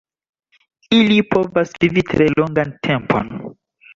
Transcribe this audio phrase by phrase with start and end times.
[0.99, 3.31] Ili povas vivi tre longan tempon.